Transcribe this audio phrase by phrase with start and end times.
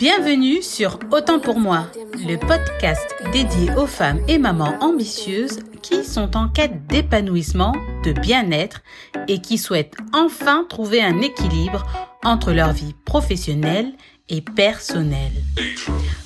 [0.00, 1.84] Bienvenue sur Autant pour moi,
[2.26, 8.80] le podcast dédié aux femmes et mamans ambitieuses qui sont en quête d'épanouissement, de bien-être
[9.28, 11.84] et qui souhaitent enfin trouver un équilibre
[12.24, 13.92] entre leur vie professionnelle
[14.30, 15.44] et personnelle.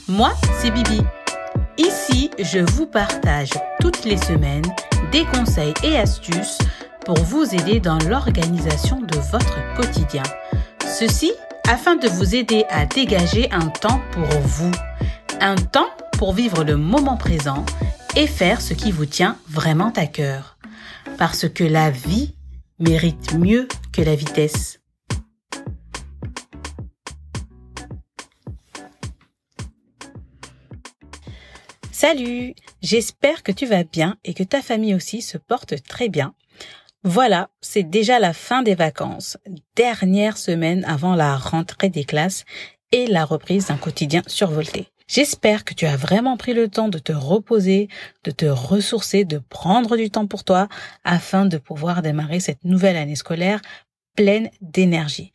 [0.06, 1.00] Moi, c'est Bibi.
[1.76, 3.50] Ici, je vous partage
[3.80, 4.72] toutes les semaines
[5.10, 6.58] des conseils et astuces
[7.04, 10.22] pour vous aider dans l'organisation de votre quotidien.
[10.86, 11.32] Ceci
[11.68, 14.70] afin de vous aider à dégager un temps pour vous,
[15.40, 17.64] un temps pour vivre le moment présent
[18.16, 20.58] et faire ce qui vous tient vraiment à cœur.
[21.18, 22.34] Parce que la vie
[22.78, 24.80] mérite mieux que la vitesse.
[31.90, 36.34] Salut, j'espère que tu vas bien et que ta famille aussi se porte très bien.
[37.06, 39.36] Voilà, c'est déjà la fin des vacances,
[39.76, 42.46] dernière semaine avant la rentrée des classes
[42.92, 44.88] et la reprise d'un quotidien survolté.
[45.06, 47.88] J'espère que tu as vraiment pris le temps de te reposer,
[48.24, 50.66] de te ressourcer, de prendre du temps pour toi
[51.04, 53.60] afin de pouvoir démarrer cette nouvelle année scolaire
[54.16, 55.32] pleine d'énergie.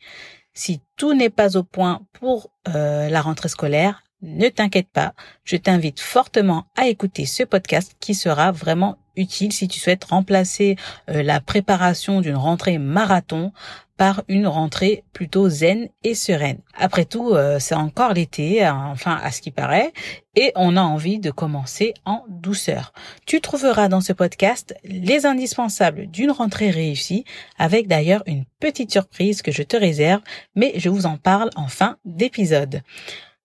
[0.54, 5.56] Si tout n'est pas au point pour euh, la rentrée scolaire, ne t'inquiète pas, je
[5.56, 10.76] t'invite fortement à écouter ce podcast qui sera vraiment utile si tu souhaites remplacer
[11.08, 13.52] euh, la préparation d'une rentrée marathon
[13.96, 16.60] par une rentrée plutôt zen et sereine.
[16.74, 19.92] Après tout, euh, c'est encore l'été, hein, enfin à ce qui paraît,
[20.36, 22.94] et on a envie de commencer en douceur.
[23.26, 27.24] Tu trouveras dans ce podcast les indispensables d'une rentrée réussie,
[27.58, 30.22] avec d'ailleurs une petite surprise que je te réserve,
[30.56, 32.80] mais je vous en parle en fin d'épisode.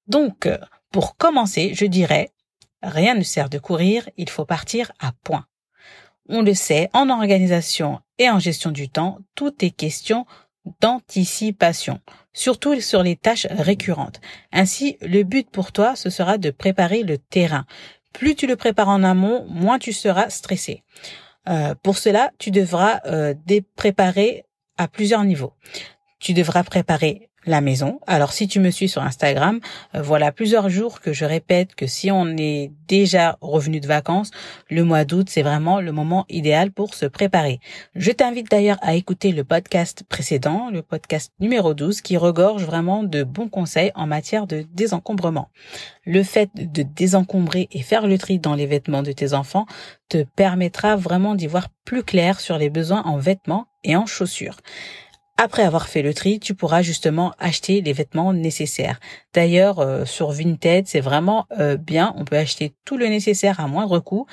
[0.07, 0.49] Donc,
[0.91, 2.31] pour commencer, je dirais,
[2.81, 5.45] rien ne sert de courir, il faut partir à point.
[6.27, 10.25] On le sait, en organisation et en gestion du temps, tout est question
[10.81, 11.99] d'anticipation,
[12.33, 14.19] surtout sur les tâches récurrentes.
[14.51, 17.65] Ainsi, le but pour toi, ce sera de préparer le terrain.
[18.13, 20.83] Plus tu le prépares en amont, moins tu seras stressé.
[21.47, 23.35] Euh, pour cela, tu devras euh,
[23.75, 24.45] préparer
[24.77, 25.53] à plusieurs niveaux.
[26.19, 28.00] Tu devras préparer la maison.
[28.07, 29.59] Alors si tu me suis sur Instagram,
[29.94, 34.31] euh, voilà plusieurs jours que je répète que si on est déjà revenu de vacances,
[34.69, 37.59] le mois d'août, c'est vraiment le moment idéal pour se préparer.
[37.95, 43.03] Je t'invite d'ailleurs à écouter le podcast précédent, le podcast numéro 12, qui regorge vraiment
[43.03, 45.50] de bons conseils en matière de désencombrement.
[46.06, 49.66] Le fait de désencombrer et faire le tri dans les vêtements de tes enfants
[50.09, 54.57] te permettra vraiment d'y voir plus clair sur les besoins en vêtements et en chaussures.
[55.38, 59.01] Après avoir fait le tri, tu pourras justement acheter les vêtements nécessaires.
[59.34, 62.13] D'ailleurs, euh, sur Vinted, c'est vraiment euh, bien.
[62.18, 64.28] On peut acheter tout le nécessaire à moindre coût.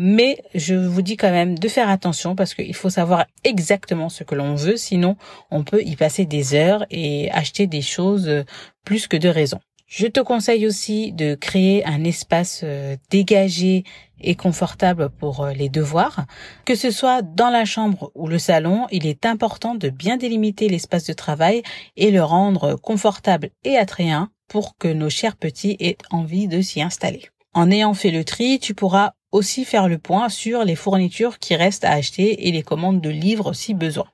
[0.00, 4.22] Mais je vous dis quand même de faire attention parce qu'il faut savoir exactement ce
[4.24, 4.76] que l'on veut.
[4.76, 5.16] Sinon,
[5.50, 8.44] on peut y passer des heures et acheter des choses euh,
[8.84, 9.58] plus que de raison.
[9.88, 12.62] Je te conseille aussi de créer un espace
[13.08, 13.84] dégagé
[14.20, 16.26] et confortable pour euh, les devoirs.
[16.66, 20.68] Que ce soit dans la chambre ou le salon, il est important de bien délimiter
[20.68, 21.62] l'espace de travail
[21.96, 26.82] et le rendre confortable et attrayant pour que nos chers petits aient envie de s'y
[26.82, 27.30] installer.
[27.54, 31.56] En ayant fait le tri, tu pourras aussi faire le point sur les fournitures qui
[31.56, 34.08] restent à acheter et les commandes de livres si besoin.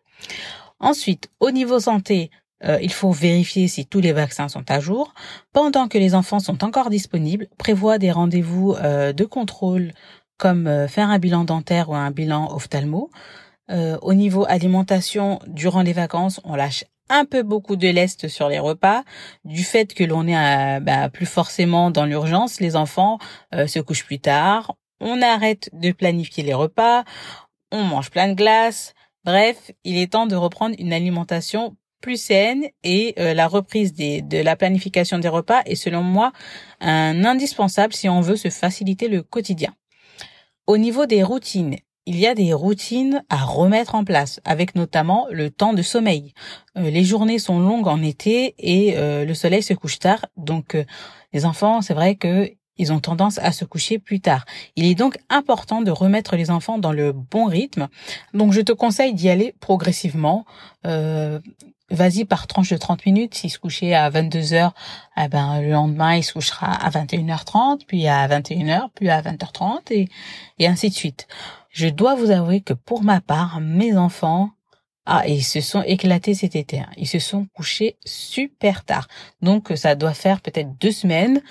[0.80, 2.30] Ensuite, au niveau santé,
[2.66, 5.14] euh, il faut vérifier si tous les vaccins sont à jour.
[5.52, 9.92] Pendant que les enfants sont encore disponibles, prévoit des rendez-vous euh, de contrôle
[10.38, 13.10] comme euh, faire un bilan dentaire ou un bilan ophtalmo.
[14.02, 18.58] au niveau alimentation, durant les vacances, on lâche un peu beaucoup de lest sur les
[18.58, 19.04] repas,
[19.44, 23.18] du fait que l'on est bah, plus forcément dans l'urgence, les enfants
[23.52, 27.04] se couchent plus tard, on arrête de planifier les repas,
[27.72, 28.94] on mange plein de glace,
[29.24, 34.42] bref, il est temps de reprendre une alimentation plus saine et euh, la reprise de
[34.42, 36.32] la planification des repas est selon moi
[36.82, 39.74] un indispensable si on veut se faciliter le quotidien.
[40.66, 45.28] Au niveau des routines, il y a des routines à remettre en place, avec notamment
[45.30, 46.34] le temps de sommeil.
[46.76, 50.76] Euh, les journées sont longues en été et euh, le soleil se couche tard, donc
[51.32, 54.44] les enfants, c'est vrai que ils ont tendance à se coucher plus tard.
[54.76, 57.86] Il est donc important de remettre les enfants dans le bon rythme.
[58.34, 60.44] Donc je te conseille d'y aller progressivement.
[61.94, 63.34] Vas-y par tranche de 30 minutes.
[63.34, 64.74] S'il se couchait à 22 heures,
[65.16, 69.92] eh ben, le lendemain, il se couchera à 21h30, puis à 21h, puis à 20h30
[69.92, 70.08] et,
[70.58, 71.28] et ainsi de suite.
[71.70, 74.50] Je dois vous avouer que pour ma part, mes enfants,
[75.06, 76.80] ah, ils se sont éclatés cet été.
[76.80, 76.90] Hein.
[76.96, 79.06] Ils se sont couchés super tard.
[79.42, 81.42] Donc, ça doit faire peut-être deux semaines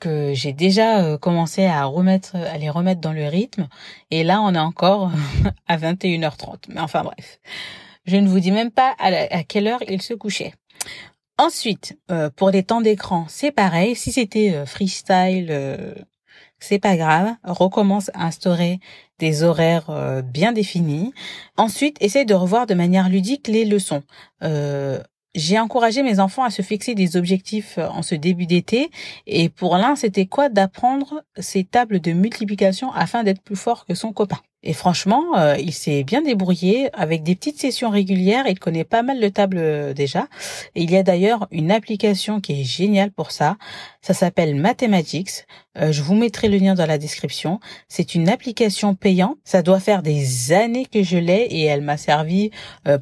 [0.00, 3.68] que j'ai déjà euh, commencé à remettre, à les remettre dans le rythme.
[4.10, 5.10] Et là, on est encore
[5.68, 6.64] à 21h30.
[6.68, 7.40] Mais enfin bref.
[8.06, 10.54] Je ne vous dis même pas à, quelle heure il se couchait.
[11.38, 13.94] Ensuite, euh, pour les temps d'écran, c'est pareil.
[13.94, 15.94] Si c'était euh, freestyle, euh,
[16.60, 17.34] c'est pas grave.
[17.42, 18.78] Recommence à instaurer
[19.18, 21.12] des horaires bien définis.
[21.56, 24.02] Ensuite, essaye de revoir de manière ludique les leçons.
[25.34, 28.90] j'ai encouragé mes enfants à se fixer des objectifs en ce début d'été.
[29.26, 33.94] Et pour l'un, c'était quoi D'apprendre ces tables de multiplication afin d'être plus fort que
[33.94, 34.40] son copain?
[34.62, 38.46] Et franchement, euh, il s'est bien débrouillé avec des petites sessions régulières.
[38.48, 40.26] Il connaît pas mal de tables euh, déjà.
[40.74, 43.58] Et il y a d'ailleurs une application qui est géniale pour ça.
[44.00, 45.46] Ça s'appelle Mathematics.
[45.78, 47.60] Euh, je vous mettrai le lien dans la description.
[47.86, 49.36] C'est une application payante.
[49.44, 52.50] Ça doit faire des années que je l'ai et elle m'a servi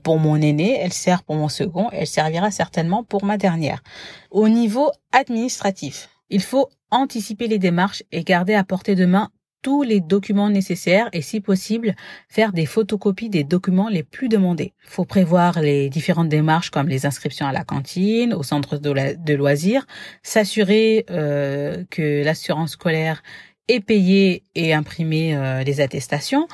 [0.02, 0.78] pour mon aîné.
[0.80, 1.88] Elle sert pour mon second.
[1.92, 3.82] Elle servira certainement pour ma dernière.
[4.30, 9.30] Au niveau administratif, il faut anticiper les démarches et garder à portée de main
[9.64, 11.96] tous les documents nécessaires et si possible
[12.28, 14.74] faire des photocopies des documents les plus demandés.
[14.84, 19.86] Faut prévoir les différentes démarches comme les inscriptions à la cantine, au centre de, loisirs,
[20.22, 23.22] s'assurer euh, que l'assurance scolaire
[23.68, 26.46] est payée et imprimer euh, les attestations.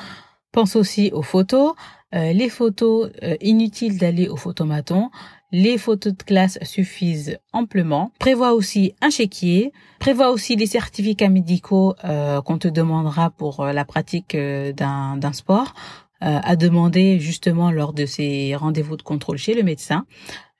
[0.52, 1.74] Pense aussi aux photos,
[2.14, 3.10] euh, les photos
[3.40, 5.10] inutiles d'aller au photomaton,
[5.52, 8.12] les photos de classe suffisent amplement.
[8.18, 9.72] Prévois aussi un chéquier.
[9.98, 15.32] Prévois aussi les certificats médicaux euh, qu'on te demandera pour euh, la pratique euh, d'un
[15.32, 15.74] sport
[16.22, 20.04] à demander justement lors de ces rendez-vous de contrôle chez le médecin.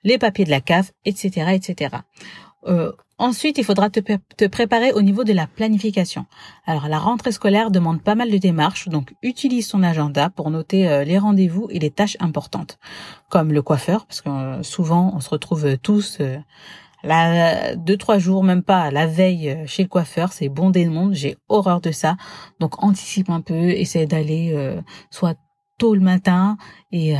[0.03, 1.97] Les papiers de la CAF, etc., etc.
[3.21, 6.25] Ensuite, il faudra te, préparer au niveau de la planification.
[6.65, 10.89] Alors, la rentrée scolaire demande pas mal de démarches, donc utilise son agenda pour noter
[10.89, 12.79] euh, les rendez-vous et les tâches importantes,
[13.29, 16.39] comme le coiffeur, parce que euh, souvent on se retrouve tous euh,
[17.03, 21.13] là deux trois jours, même pas la veille chez le coiffeur, c'est bondé de monde.
[21.13, 22.17] J'ai horreur de ça,
[22.59, 24.81] donc anticipe un peu, essaie d'aller
[25.11, 25.37] soit
[25.77, 26.57] tôt le matin
[26.91, 27.13] et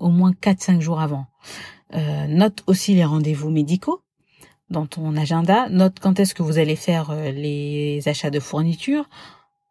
[0.00, 1.26] au moins 4-5 jours avant.
[2.28, 4.02] note aussi les rendez-vous médicaux
[4.70, 5.68] dans ton agenda.
[5.68, 9.08] Note quand est-ce que vous allez faire euh, les achats de fournitures.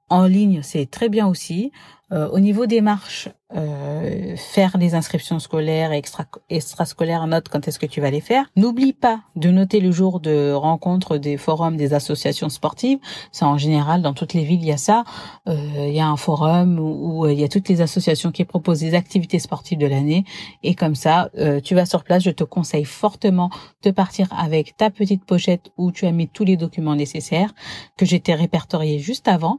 [0.10, 1.72] En ligne, c'est très bien aussi.
[2.12, 7.68] Euh, au niveau des marches, euh, faire les inscriptions scolaires et extra, extrascolaires, note quand
[7.68, 8.46] est-ce que tu vas les faire?
[8.56, 13.00] N'oublie pas de noter le jour de rencontre des forums des associations sportives.
[13.32, 15.04] Ça, en général, dans toutes les villes, il y a ça.
[15.48, 15.56] Euh,
[15.88, 18.94] il y a un forum où, il y a toutes les associations qui proposent des
[18.94, 20.26] activités sportives de l'année.
[20.62, 21.32] Et comme ça,
[21.64, 22.24] tu vas sur place.
[22.24, 23.50] Je te conseille fortement
[23.84, 27.54] de partir avec ta petite pochette où tu as mis tous les documents nécessaires
[27.98, 29.58] que j'étais répertorié juste avant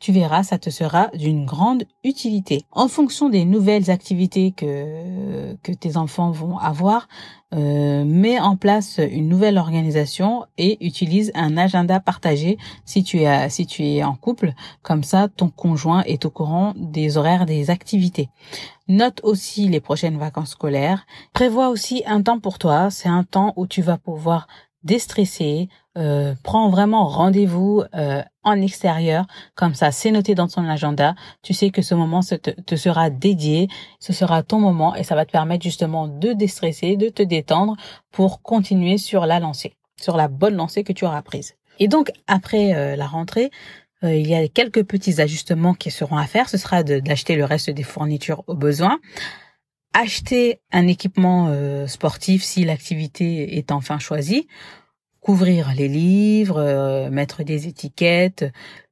[0.00, 2.64] tu verras, ça te sera d'une grande utilité.
[2.70, 7.08] En fonction des nouvelles activités que, que tes enfants vont avoir,
[7.54, 13.48] euh, mets en place une nouvelle organisation et utilise un agenda partagé si tu es,
[13.48, 14.52] si tu es en couple.
[14.82, 18.28] Comme ça, ton conjoint est au courant des horaires des activités.
[18.86, 21.06] Note aussi les prochaines vacances scolaires.
[21.32, 22.90] Prévois aussi un temps pour toi.
[22.90, 24.46] C'est un temps où tu vas pouvoir
[24.82, 31.14] déstresser, euh, prends vraiment rendez-vous euh, en extérieur, comme ça c'est noté dans ton agenda,
[31.42, 35.14] tu sais que ce moment te, te, sera dédié, ce sera ton moment et ça
[35.14, 37.76] va te permettre justement de déstresser, de te détendre
[38.12, 41.54] pour continuer sur la lancée, sur la bonne lancée que tu auras prise.
[41.78, 43.50] Et donc après euh, la rentrée,
[44.04, 47.44] euh, il y a quelques petits ajustements qui seront à faire, ce sera d'acheter le
[47.44, 48.98] reste des fournitures au besoin
[49.92, 54.46] acheter un équipement euh, sportif si l'activité est enfin choisie,
[55.20, 58.44] couvrir les livres, euh, mettre des étiquettes,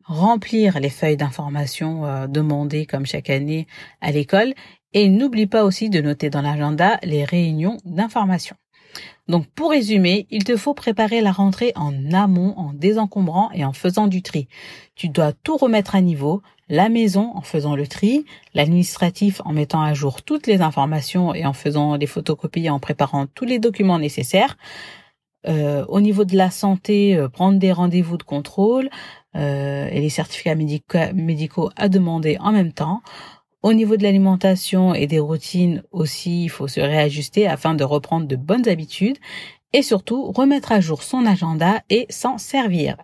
[0.04, 3.66] remplir les feuilles d'information euh, demandées comme chaque année
[4.00, 4.54] à l'école
[4.92, 8.56] et n'oublie pas aussi de noter dans l'agenda les réunions d'information.
[9.28, 13.72] Donc pour résumer, il te faut préparer la rentrée en amont, en désencombrant et en
[13.72, 14.48] faisant du tri.
[14.94, 19.82] Tu dois tout remettre à niveau, la maison en faisant le tri, l'administratif en mettant
[19.82, 23.58] à jour toutes les informations et en faisant les photocopies et en préparant tous les
[23.58, 24.56] documents nécessaires.
[25.46, 28.90] Euh, au niveau de la santé, euh, prendre des rendez-vous de contrôle
[29.36, 33.00] euh, et les certificats médicaux à demander en même temps.
[33.62, 38.26] Au niveau de l'alimentation et des routines aussi, il faut se réajuster afin de reprendre
[38.26, 39.18] de bonnes habitudes
[39.76, 42.96] et surtout remettre à jour son agenda et s'en servir.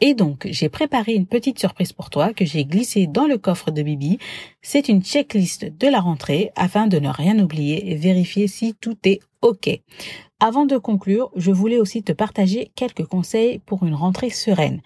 [0.00, 3.70] Et donc, j'ai préparé une petite surprise pour toi que j'ai glissée dans le coffre
[3.70, 4.18] de Bibi.
[4.60, 8.96] C'est une checklist de la rentrée afin de ne rien oublier et vérifier si tout
[9.04, 9.70] est OK.
[10.40, 14.80] Avant de conclure, je voulais aussi te partager quelques conseils pour une rentrée sereine.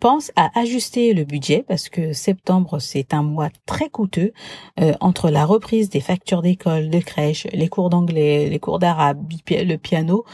[0.00, 4.32] Pense à ajuster le budget parce que septembre c'est un mois très coûteux
[4.80, 9.22] euh, entre la reprise des factures d'école, de crèche, les cours d'anglais, les cours d'arabe,
[9.50, 10.24] le piano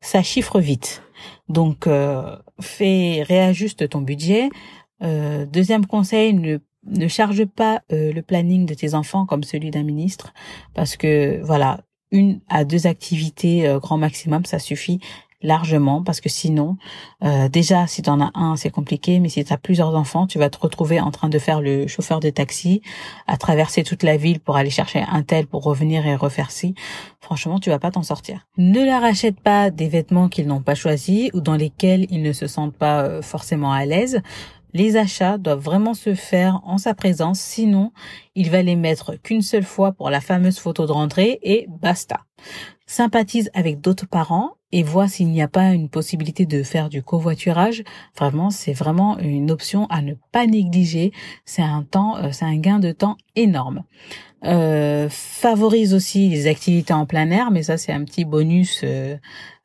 [0.00, 1.02] ça chiffre vite.
[1.48, 4.48] Donc, euh, fais, réajuste ton budget.
[5.02, 9.70] Euh, deuxième conseil, ne, ne charge pas euh, le planning de tes enfants comme celui
[9.70, 10.32] d'un ministre,
[10.74, 11.80] parce que voilà,
[12.12, 15.00] une à deux activités grand maximum, ça suffit
[15.42, 16.76] largement parce que sinon,
[17.24, 20.26] euh, déjà si tu en as un, c'est compliqué, mais si tu as plusieurs enfants,
[20.26, 22.82] tu vas te retrouver en train de faire le chauffeur de taxi,
[23.26, 26.74] à traverser toute la ville pour aller chercher un tel pour revenir et refaire ci.
[27.20, 28.46] Franchement, tu vas pas t'en sortir.
[28.56, 32.32] Ne leur achète pas des vêtements qu'ils n'ont pas choisis ou dans lesquels ils ne
[32.32, 34.22] se sentent pas euh, forcément à l'aise.
[34.76, 37.92] Les achats doivent vraiment se faire en sa présence, sinon
[38.34, 42.26] il va les mettre qu'une seule fois pour la fameuse photo de rentrée et basta.
[42.84, 47.02] Sympathise avec d'autres parents et vois s'il n'y a pas une possibilité de faire du
[47.02, 47.84] covoiturage.
[48.18, 51.10] Vraiment, c'est vraiment une option à ne pas négliger.
[51.46, 53.82] C'est un temps, euh, c'est un gain de temps énorme.
[54.44, 59.16] Euh, favorise aussi les activités en plein air, mais ça c'est un petit bonus euh,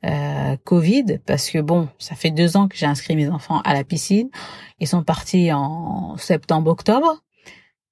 [0.04, 3.74] euh, Covid parce que bon, ça fait deux ans que j'ai inscrit mes enfants à
[3.74, 4.30] la piscine.
[4.80, 7.22] Ils sont partis en septembre-octobre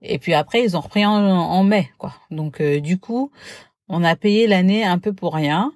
[0.01, 2.15] et puis après ils ont repris en, mai, quoi.
[2.31, 3.31] Donc du coup,
[3.89, 5.73] on a payé l'année un peu pour rien.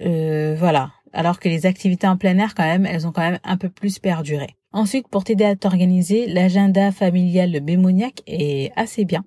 [0.00, 0.92] voilà.
[1.12, 3.70] Alors que les activités en plein air, quand même, elles ont quand même un peu
[3.70, 4.48] plus perduré.
[4.72, 9.24] Ensuite, pour t'aider à t'organiser, l'agenda familial de Bémoniac est assez bien.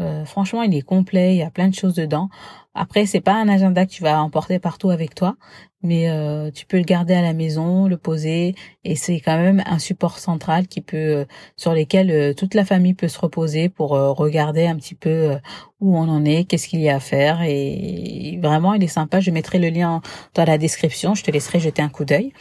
[0.00, 2.28] Euh, franchement, il est complet, il y a plein de choses dedans.
[2.74, 5.36] Après, c'est pas un agenda que tu vas emporter partout avec toi,
[5.82, 8.54] mais euh, tu peux le garder à la maison, le poser,
[8.84, 11.24] et c'est quand même un support central qui peut, euh,
[11.56, 15.36] sur lequel toute la famille peut se reposer pour regarder un petit peu
[15.80, 19.20] où on en est, qu'est-ce qu'il y a à faire, et vraiment, il est sympa.
[19.20, 20.00] Je mettrai le lien
[20.34, 21.14] dans la description.
[21.14, 22.32] Je te laisserai jeter un coup d'œil.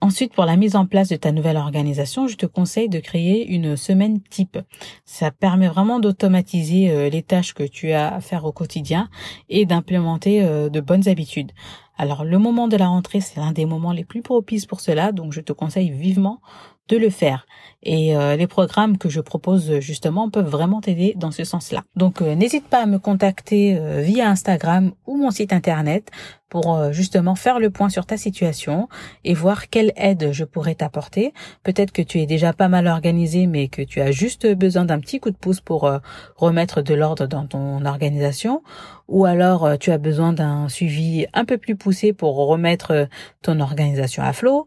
[0.00, 3.48] Ensuite, pour la mise en place de ta nouvelle organisation, je te conseille de créer
[3.48, 4.56] une semaine type.
[5.04, 9.08] Ça permet vraiment d'automatiser euh, les tâches que tu as à faire au quotidien
[9.48, 11.50] et d'implémenter euh, de bonnes habitudes.
[11.98, 15.10] Alors, le moment de la rentrée, c'est l'un des moments les plus propices pour cela,
[15.10, 16.40] donc je te conseille vivement
[16.88, 17.46] de le faire.
[17.82, 21.84] Et euh, les programmes que je propose justement peuvent vraiment t'aider dans ce sens-là.
[21.94, 26.10] Donc euh, n'hésite pas à me contacter euh, via Instagram ou mon site internet
[26.48, 28.88] pour justement faire le point sur ta situation
[29.22, 31.34] et voir quelle aide je pourrais t'apporter.
[31.62, 34.98] Peut-être que tu es déjà pas mal organisé mais que tu as juste besoin d'un
[34.98, 35.92] petit coup de pouce pour
[36.36, 38.62] remettre de l'ordre dans ton organisation
[39.08, 41.76] ou alors tu as besoin d'un suivi un peu plus
[42.16, 43.08] pour remettre
[43.42, 44.66] ton organisation à flot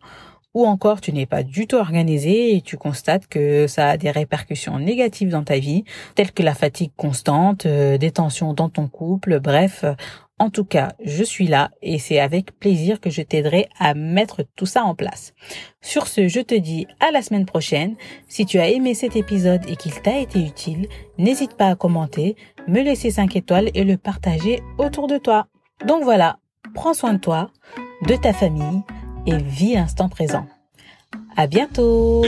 [0.54, 4.12] ou encore tu n'es pas du tout organisé et tu constates que ça a des
[4.12, 5.84] répercussions négatives dans ta vie,
[6.16, 9.86] telles que la fatigue constante, euh, des tensions dans ton couple, bref.
[10.40, 14.44] En tout cas, je suis là et c'est avec plaisir que je t'aiderai à mettre
[14.56, 15.34] tout ça en place.
[15.82, 17.96] Sur ce, je te dis à la semaine prochaine.
[18.28, 20.88] Si tu as aimé cet épisode et qu'il t'a été utile,
[21.20, 22.36] n'hésite pas à commenter,
[22.68, 25.46] me laisser 5 étoiles et le partager autour de toi.
[25.86, 26.40] Donc voilà,
[26.74, 27.50] prends soin de toi,
[28.08, 28.84] de ta famille,
[29.26, 30.46] et vis l'instant présent.
[31.36, 32.26] À bientôt!